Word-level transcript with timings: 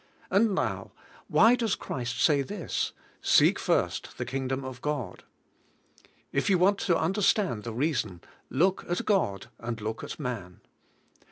And 0.31 0.55
now, 0.55 0.93
wh\^ 1.31 1.55
does 1.59 1.75
Christ 1.75 2.19
say 2.19 2.41
this: 2.41 2.91
"Seek 3.21 3.59
first 3.59 4.17
the 4.17 4.25
Kingdom 4.25 4.65
of 4.65 4.81
God?" 4.81 5.23
If 6.31 6.49
you 6.49 6.57
want 6.57 6.79
to 6.79 6.97
understand 6.97 7.61
the 7.61 7.71
reason, 7.71 8.21
look 8.49 8.83
at 8.89 9.05
God, 9.05 9.49
and 9.59 9.79
look 9.79 10.03
at 10.03 10.19
man. 10.19 10.61